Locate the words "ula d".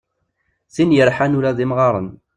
1.37-1.59